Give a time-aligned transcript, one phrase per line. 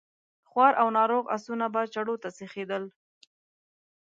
[0.49, 2.83] خوار او ناروغ آسونه به چړو ته سيخېدل.